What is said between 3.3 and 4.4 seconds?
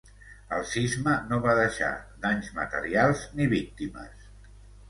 ni víctimes.